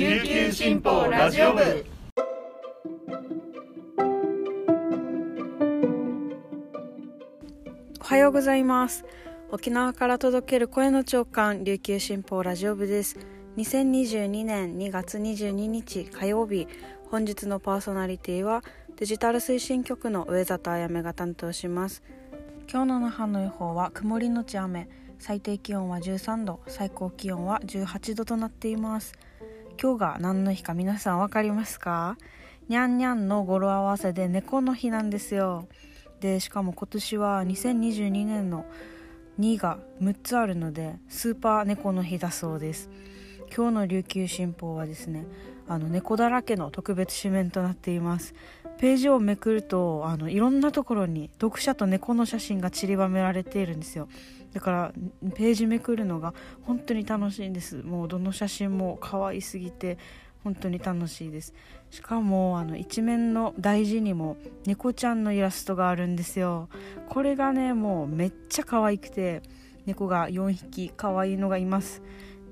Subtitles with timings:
[0.00, 1.84] 琉球新報ラジオ部。
[8.00, 9.04] おはようございます。
[9.50, 13.18] 沖縄から届ける声の長官琉球新報ラジオ部です。
[13.58, 16.66] 2022年2月22日火曜日
[17.10, 18.64] 本日のパーソナリティは
[18.96, 22.02] デジタル推進局の上里あやめが担当します。
[22.72, 24.88] 今日の那覇の予報は曇りのち雨。
[25.20, 29.12] 最低気温は13度最高気温は18度となっています
[29.82, 32.18] 今日が何の日か皆さんわかりますか？
[32.68, 35.68] にゃんにゃんの語呂合わせで猫の日なんですよ。
[36.20, 38.66] でしかも今年は2022年の
[39.38, 42.90] 2が6つあるのでスーパー猫の日だそうです。
[43.56, 45.24] 今日の琉球新報はですね
[45.66, 48.34] あの猫だらけの特別紙面となっています。
[48.76, 54.08] ページをめくるとあのいろんなところに読者と猫の写真が散りばめられているんですよ。
[54.52, 54.92] だから
[55.34, 57.82] ページめくるのが本当に楽しいんです。
[57.82, 59.98] もうどの写真も可愛すぎて
[60.42, 61.54] 本当に楽しいです。
[61.90, 66.68] しかもあの一面の大事にも猫ちゃんのイラストがあるんですよ。
[67.08, 69.42] これがねもうめっちゃ可愛くて
[69.86, 72.02] 猫が4匹可愛いのがいます。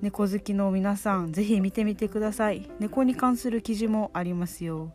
[0.00, 2.70] 猫好きの皆さんぜひ見てみてください。
[2.78, 4.92] 猫に関する記事もありますよ。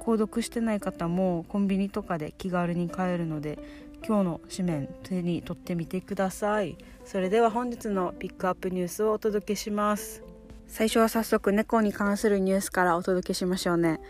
[0.00, 3.58] 購読してない方もコンビニとかで気軽に買えるので
[4.06, 6.76] 今日の紙面手に取ってみてください。
[7.06, 10.22] それでは本日のピックアップニュースをお届けします。
[10.68, 14.00] 最初は早速猫に関するニュースからお届けしましょうね。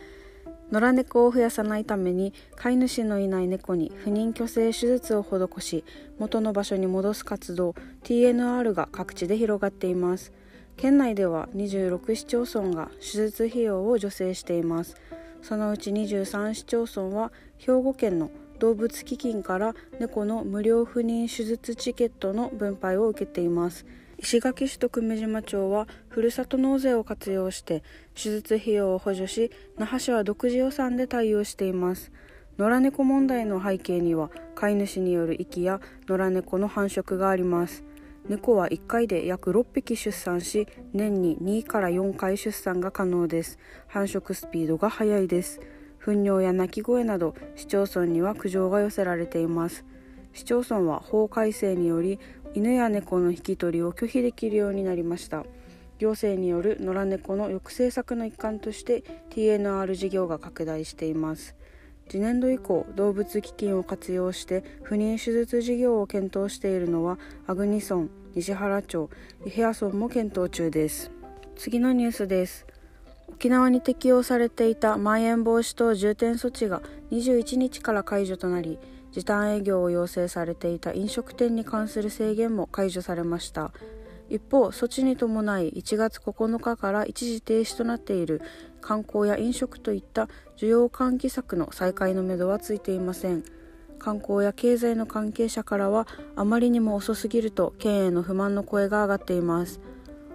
[0.73, 5.85] 野良猫を増やさないために飼い主のいない猫に不妊去勢手術を施し
[6.19, 10.33] 元の場所に戻す活動 TNR が各地で広がっています。
[10.77, 14.97] 県内では26市町村が手術費用を助成しています。
[15.41, 23.87] そのうち23市町村は兵庫県の動物基金から猫の無料不妊手術チケットの分配を受けています。
[24.19, 27.83] 石垣市と久米島町はふるさと納税を活用して
[28.15, 32.13] 手術費用を補助し那覇市は独自予算で対応しています。
[32.57, 37.85] 野良猫問題の背景には飼い主による遺棄や野良猫の繁殖があります。
[38.29, 43.59] 猫は1回で約6匹出産し年に2から4回出産が可能です。
[43.87, 45.61] 繁殖スピードが速いです。
[46.05, 49.87] 糞尿や鳴き声など市町村には苦情が寄せられています。
[50.35, 52.19] 市町村は法改正により
[52.53, 55.47] 犬や猫の引き取りを拒否できるようになりました。
[55.99, 61.57] 行政による野良猫の抑制策の一環として TNR 事業が拡大しています。
[62.07, 69.09] 次年度以降動物基金を活用して不妊手術事業を検討しているのはアグニ村西原町
[69.47, 71.11] 伊平屋村も検討中です。
[71.57, 72.67] 次のニュースです。
[73.29, 78.79] 沖縄に適用されていたまん延防止等重点措置が21日から解除となり
[79.13, 83.73] 時短営業を要請されていた飲食店に関する制限も解除されました。
[84.29, 88.41] 一方措置に伴い1月9日から一時停止となっている
[88.81, 93.45] 観光や飲食といった需要喚起策の再開のめどはついていません。
[93.99, 96.07] 観光や経済の関係者からは
[96.37, 99.81] あまりにも遅すぎると県への不満の声が上がっています。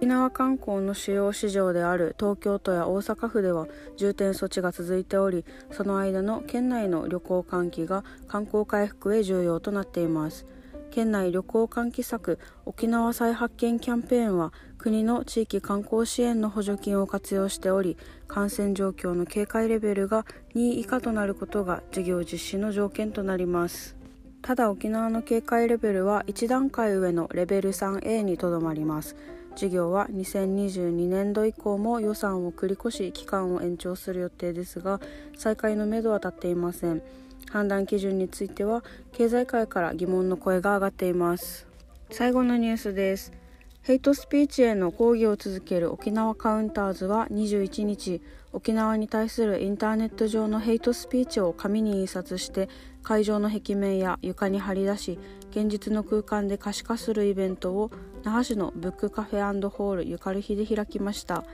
[0.00, 3.66] 沖縄観光の主要市場である東京都や大阪府では
[3.98, 10.46] 重点措置が続いておりその間の県内の旅行喚起が観光回復へ重要となっています。
[10.90, 20.24] 県内旅行喚起策沖縄再発見キャンペーンは国の地域観光支援の補助金を活用しており感染状況の警戒レベルが
[20.54, 23.99] 2位以下となることが事業実施の条件となります。
[24.42, 29.16] ただ沖縄の警戒レベルは1段階上のレベル 3A にとどまります。
[29.54, 35.00] 事業は2022年度以降も予算を繰り越し期間を延長する予定ですが
[35.36, 37.02] 再開のめどは立っていません。
[37.50, 41.66] 判断基準については経済界から疑問の声が上がっています。
[42.10, 43.39] 最後のニュースです。
[43.82, 48.20] ヘイトスピーチへの抗議を続ける沖縄カウンターズは21日
[48.52, 52.68] 沖縄に対するインターネット上のヘイトスピーチを紙に印刷して
[53.02, 55.18] 会場の壁面や床に貼り出し
[55.50, 57.90] 現実の空間で可視化するイベントを
[58.22, 61.44] 那覇市のブックカフェホールゆかる日で開きました。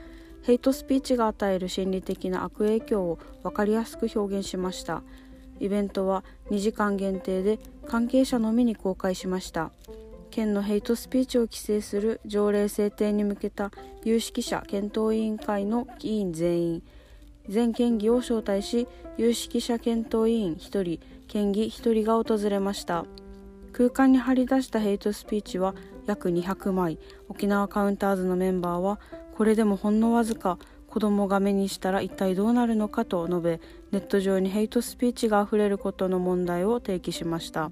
[0.43, 5.01] ヘイトスピーチが与える心理的な悪影響を分かりやすく表現しました。
[5.59, 9.71] イベントは2時間限定で関係者のみに公開しました。
[10.37, 13.71] 県のヘイトスピーチを規制する条例制定に向けた
[14.03, 16.83] 有識者検討委員会の委員全員。
[17.49, 18.87] 全県議を招待し
[19.17, 23.05] 有識者検討委員1人県議1人が訪れました。
[23.73, 25.73] 空間に張り出したヘイトスピーチは
[26.05, 26.99] 約200枚。
[27.29, 28.99] 沖縄カウンターズのメンバーは
[29.35, 33.59] これでもほんのわずか子供が目にしたら一体どうなるのかと述べ
[33.89, 37.71] ネット上にヘイトスピーチがあふれることの問題を提起しました。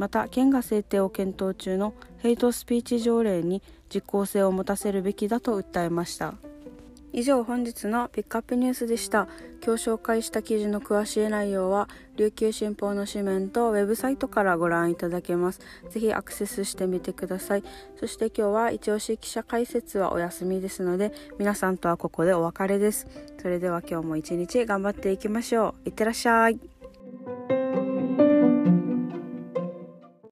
[0.00, 6.32] また県が制定を検討中のヘイトスピーチ条例に実効性を持たせるべきだと訴えました。
[7.12, 9.28] 以上本日のピックアップニュースでした。
[9.62, 11.86] 今日紹介した記事の詳しい内容は
[12.16, 15.60] 琉球新報の紙面とウェブサイトからご覧いただけます。
[15.90, 17.64] ぜひアクセスしてみてください。
[17.96, 23.06] そして今日は一押し記者解説はお休みですので皆さんとはここでお別れです。
[23.42, 25.88] それでは今日も一日頑張っていきましょう。
[25.90, 26.79] いってらっしゃい。